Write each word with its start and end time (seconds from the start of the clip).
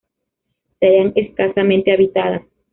Se 0.79 0.87
hallan 0.87 1.13
escasamente 1.15 1.91
habitadas. 1.91 2.41